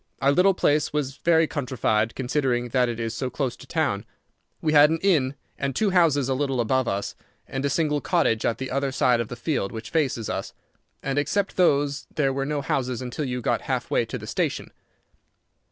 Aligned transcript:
Our 0.19 0.31
little 0.31 0.55
place 0.55 0.91
was 0.91 1.17
very 1.17 1.45
countrified, 1.45 2.15
considering 2.15 2.69
that 2.69 2.89
it 2.89 2.99
is 2.99 3.13
so 3.13 3.29
close 3.29 3.55
to 3.57 3.67
town. 3.67 4.03
We 4.59 4.73
had 4.73 4.89
an 4.89 4.97
inn 5.03 5.35
and 5.59 5.75
two 5.75 5.91
houses 5.91 6.27
a 6.27 6.33
little 6.33 6.59
above 6.59 6.87
us, 6.87 7.13
and 7.45 7.63
a 7.63 7.69
single 7.69 8.01
cottage 8.01 8.43
at 8.43 8.57
the 8.57 8.71
other 8.71 8.91
side 8.91 9.19
of 9.19 9.27
the 9.27 9.35
field 9.35 9.71
which 9.71 9.91
faces 9.91 10.27
us, 10.27 10.53
and 11.03 11.19
except 11.19 11.55
those 11.55 12.07
there 12.15 12.33
were 12.33 12.47
no 12.47 12.61
houses 12.61 12.99
until 12.99 13.25
you 13.25 13.41
got 13.41 13.61
half 13.61 13.91
way 13.91 14.03
to 14.05 14.17
the 14.17 14.25
station. 14.25 14.71